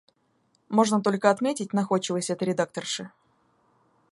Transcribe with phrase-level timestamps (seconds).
[0.67, 3.11] Можно только отметить находчивость этой редакторши.